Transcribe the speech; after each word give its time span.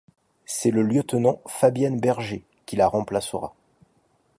C'est 0.45 0.71
le 0.71 0.81
lieutenant 0.81 1.43
Fabienne 1.45 1.99
Berger 1.99 2.43
qui 2.65 2.75
la 2.75 2.87
remplacera. 2.87 3.53